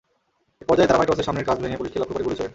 [0.61, 2.49] একপর্যায়ে তাঁরা মাইক্রোবাসের সামনের কাচ ভেঙে পুলিশকে লক্ষ্য করে গুলি ছোড়েন।